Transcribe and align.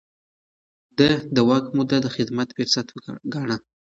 ده 0.97 1.09
د 1.35 1.37
واک 1.47 1.65
موده 1.75 1.97
د 2.03 2.07
خدمت 2.15 2.47
فرصت 2.57 2.87
ګاڼه. 3.33 3.57